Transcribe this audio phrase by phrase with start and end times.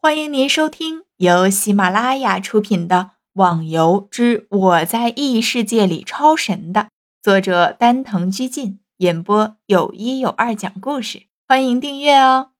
[0.00, 2.96] 欢迎您收听由喜马拉雅出品的
[3.32, 6.90] 《网游之我在异世界里超神》的
[7.20, 11.26] 作者丹藤居进演播，有一有二讲故事。
[11.48, 12.52] 欢迎订阅哦。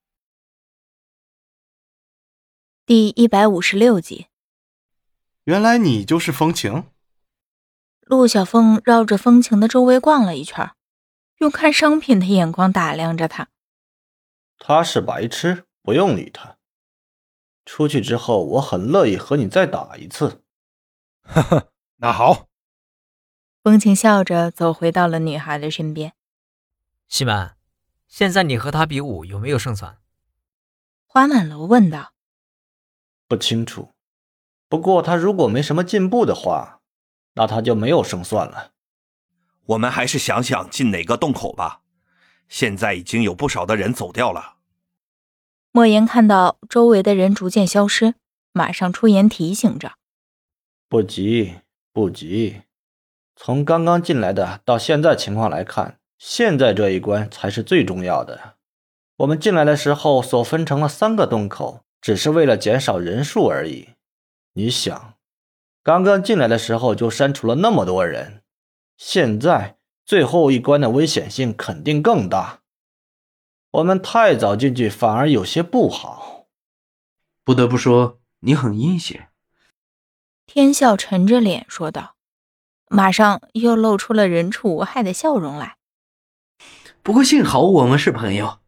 [2.85, 4.27] 第一百五十六集，
[5.45, 6.87] 原来你就是风情。
[8.01, 10.73] 陆小凤绕着风情的周围逛了一圈，
[11.39, 13.47] 用看商品的眼光打量着他。
[14.59, 16.58] 他是白痴，不用理他。
[17.69, 20.43] 出去之后，我很乐意和你再打一次。
[21.23, 22.49] 哈哈，那好。
[23.63, 26.15] 风情笑着走回到了女孩的身边。
[27.09, 27.57] 西门，
[28.07, 29.99] 现在你和他比武有没有胜算？
[31.07, 32.15] 花满楼问道。
[33.29, 33.93] 不清楚，
[34.71, 36.81] 不过他如果没什么进步的话，
[37.35, 38.73] 那他就没有胜算了。
[39.67, 41.83] 我们还是想想进哪个洞口吧。
[42.49, 44.57] 现在已经有不少的人走掉了。
[45.79, 48.17] 莫言看到周围的人逐渐消失，
[48.51, 49.93] 马上出言提醒着
[50.91, 51.55] ：“不急，
[51.93, 52.63] 不急。
[53.37, 58.55] 从刚刚进来的到现在情况来看，现在这一关才是最重要的。
[59.19, 63.91] 我们进来的时候所分成了三个洞口，只是为了减少人数而已。
[64.55, 65.15] 你想，
[65.85, 68.43] 刚刚进来的时候就删除了那么多人，
[68.97, 72.63] 现在最后一关的危险性肯定更大。”
[73.71, 76.47] 我们太早进去反而有些不好。
[77.45, 79.31] 不得不说，你很阴险。
[80.47, 82.17] 天笑沉着脸说道，
[82.89, 85.77] 马上又露出了人畜无害的笑容来。
[87.03, 88.61] 不过幸好我们是朋友。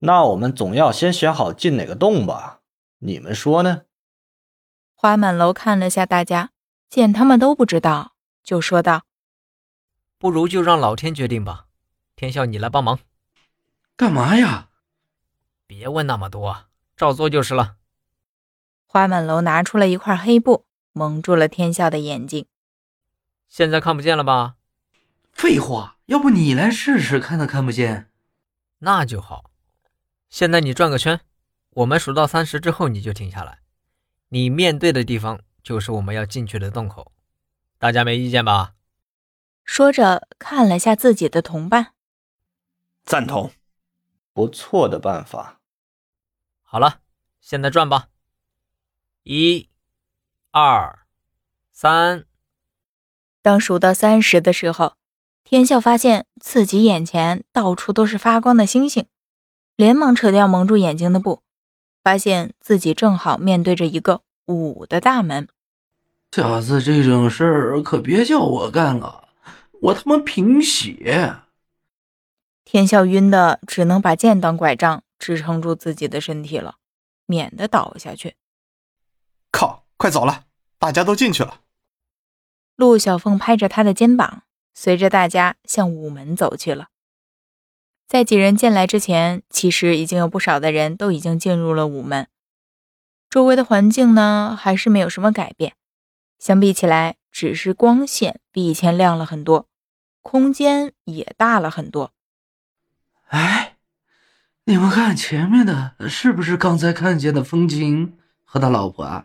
[0.00, 2.60] 那我们总要先选好进哪个洞吧？
[2.98, 3.82] 你们说呢？
[4.94, 6.50] 花满楼看了下大家，
[6.88, 9.02] 见他们都不知道，就说道
[10.18, 11.66] ：“不如就让老天决定吧。
[12.16, 12.98] 天笑，你来帮忙。”
[13.96, 14.68] 干嘛呀？
[15.66, 17.76] 别问那么多，照做就是了。
[18.86, 22.46] 花满楼拿出了一块黑布，蒙住了天笑的眼睛。
[23.48, 24.56] 现在看不见了吧？
[25.32, 28.10] 废话，要不你来试试，看他看不见。
[28.80, 29.50] 那就好。
[30.28, 31.20] 现在你转个圈，
[31.70, 33.60] 我们数到三十之后你就停下来。
[34.28, 37.12] 你面对的地方就是我们要进去的洞口，
[37.78, 38.74] 大家没意见吧？
[39.64, 41.92] 说着，看了下自己的同伴，
[43.04, 43.52] 赞同。
[44.32, 45.60] 不错的办法。
[46.62, 47.00] 好了，
[47.40, 48.08] 现在转吧。
[49.24, 49.68] 一、
[50.50, 51.00] 二、
[51.70, 52.24] 三。
[53.42, 54.94] 当数到三十的时候，
[55.44, 59.06] 天笑发现自己眼前到处都是发光的星星，
[59.76, 61.42] 连忙扯掉蒙住眼睛的布，
[62.02, 65.48] 发现自己正好面对着一个五的大门。
[66.30, 69.28] 下次这种事儿可别叫我干了，
[69.82, 71.41] 我他妈贫血。
[72.64, 76.76] 天笑晕的，只能把剑当拐杖支撑住自己的身体了，
[77.26, 78.36] 免得倒下去。
[79.50, 80.44] 靠，快走了，
[80.78, 81.60] 大家都进去了。
[82.76, 86.88] 陆小凤拍着他的肩膀，随着大家向午门走去了。
[88.08, 92.28] 在几人进来之前，其实已经有不少的人都已经进入了午门。
[93.28, 95.74] 周围的环境呢，还是没有什么改变，
[96.38, 99.68] 相比起来，只是光线比以前亮了很多，
[100.20, 102.12] 空间也大了很多。
[103.32, 103.78] 哎，
[104.64, 109.24] 你们看前面的，是不是刚才看见的风情和他老婆啊？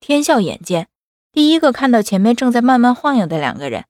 [0.00, 0.88] 天笑眼尖，
[1.30, 3.84] 第一个看到前面正在慢慢晃悠的两个人。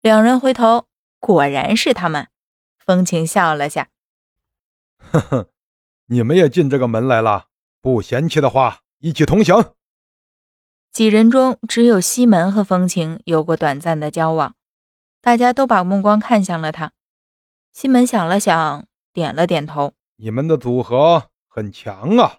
[0.00, 0.86] 两人回头，
[1.18, 2.28] 果然是他们。
[2.78, 3.88] 风情笑了下，
[4.98, 5.50] 呵呵，
[6.06, 7.48] 你们也进这个门来了，
[7.80, 9.74] 不嫌弃的话，一起同行。
[10.92, 14.54] 几人中，只有西门和风情有过短暂的交往，
[15.20, 16.92] 大家都把目光看向了他。
[17.80, 19.94] 西门想了想，点了点头。
[20.16, 22.38] 你们的组合很强啊！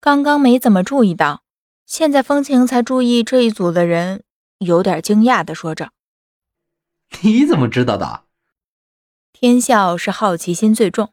[0.00, 1.42] 刚刚没怎么注意到，
[1.86, 4.22] 现在风情才注意这一组的人，
[4.58, 5.90] 有点惊讶的说着：
[7.22, 8.22] “你怎么知道的？”
[9.34, 11.12] 天笑是好奇心最重，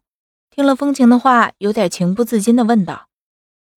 [0.52, 3.08] 听了风情的话，有点情不自禁的问道：“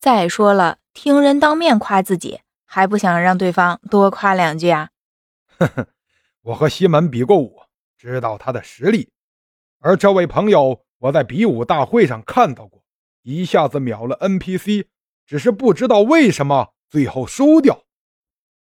[0.02, 4.90] 再说了，听人当面夸自己，还不想让对方多夸两句啊？”
[5.58, 5.88] 呵呵，
[6.42, 7.62] 我和西门比过武，
[7.98, 9.10] 知道他的实力。
[9.84, 12.84] 而这位朋友，我在比武大会上看到过，
[13.24, 14.86] 一下子秒了 NPC，
[15.26, 17.84] 只是不知道为什么最后输掉。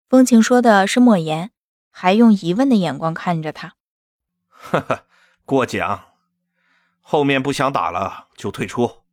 [0.09, 1.51] 风情说的是莫言，
[1.89, 3.75] 还用疑问的眼光看着他。
[4.50, 5.06] 哈哈，
[5.45, 6.04] 过奖。
[7.00, 9.03] 后面不想打了就退出。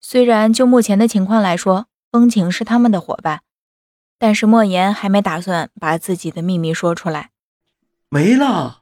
[0.00, 3.42] 虽然就目前的情况来说，风情是他们的伙伴，
[4.18, 7.32] 但是莫言还没打算把自己的秘密说出来。
[8.08, 8.81] 没了。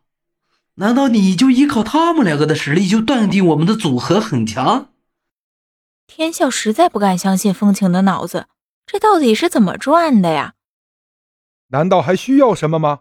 [0.80, 4.88] 难道你就依靠他们两个的实力就断定我们的组合很强？
[6.06, 8.46] 天笑实在不敢相信风情的脑子，
[8.86, 10.54] 这到底是怎么转的呀？
[11.68, 13.00] 难道还需要什么吗？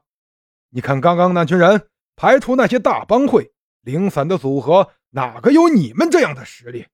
[0.71, 1.87] 你看，刚刚那群人
[2.17, 6.87] 排除那些大帮会，零散的组合，哪个有你们这样的实力？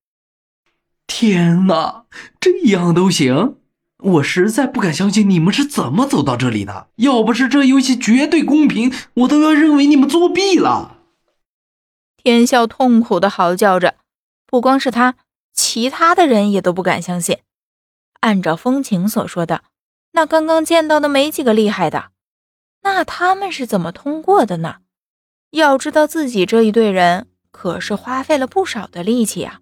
[1.08, 2.06] 天哪，
[2.40, 3.58] 这样都行？
[4.00, 6.90] 我实在不敢相信你们是怎么走到这里的。
[6.98, 10.98] 要不是这游戏绝对公平，我都要认为你们作弊了。
[12.18, 13.96] 天笑痛苦的嚎叫着，
[14.46, 15.16] 不光是他，
[15.54, 17.40] 其他的人也都不敢相信。
[18.22, 19.64] 按照风情所说的，
[20.12, 22.12] 那刚刚见到的没几个厉害的，
[22.82, 24.78] 那他们是怎么通过的呢？
[25.52, 29.62] 要知道自己这一队人可是花费了不少的力气啊！